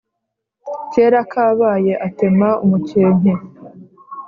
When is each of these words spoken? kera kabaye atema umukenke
kera 0.91 1.21
kabaye 1.31 1.93
atema 2.07 2.49
umukenke 2.63 3.31